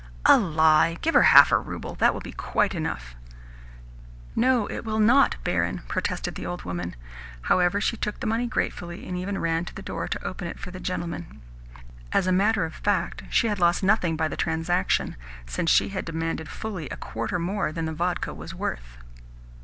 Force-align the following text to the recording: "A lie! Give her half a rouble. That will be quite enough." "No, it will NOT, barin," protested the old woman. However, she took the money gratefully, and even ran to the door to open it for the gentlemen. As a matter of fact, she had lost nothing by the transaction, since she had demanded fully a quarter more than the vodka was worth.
"A 0.25 0.35
lie! 0.35 0.97
Give 1.03 1.13
her 1.13 1.21
half 1.29 1.51
a 1.51 1.59
rouble. 1.59 1.93
That 1.93 2.11
will 2.11 2.21
be 2.21 2.31
quite 2.31 2.73
enough." 2.73 3.15
"No, 4.35 4.65
it 4.65 4.83
will 4.83 4.97
NOT, 4.99 5.35
barin," 5.43 5.83
protested 5.87 6.33
the 6.33 6.43
old 6.43 6.63
woman. 6.63 6.95
However, 7.41 7.79
she 7.79 7.97
took 7.97 8.19
the 8.19 8.25
money 8.25 8.47
gratefully, 8.47 9.07
and 9.07 9.15
even 9.15 9.37
ran 9.37 9.63
to 9.65 9.75
the 9.75 9.83
door 9.83 10.07
to 10.07 10.23
open 10.23 10.47
it 10.47 10.59
for 10.59 10.71
the 10.71 10.79
gentlemen. 10.79 11.43
As 12.13 12.25
a 12.25 12.31
matter 12.31 12.65
of 12.65 12.73
fact, 12.73 13.21
she 13.29 13.45
had 13.45 13.59
lost 13.59 13.83
nothing 13.83 14.15
by 14.15 14.27
the 14.27 14.35
transaction, 14.35 15.17
since 15.45 15.69
she 15.69 15.89
had 15.89 16.03
demanded 16.05 16.49
fully 16.49 16.89
a 16.89 16.97
quarter 16.97 17.37
more 17.37 17.71
than 17.71 17.85
the 17.85 17.93
vodka 17.93 18.33
was 18.33 18.55
worth. 18.55 18.97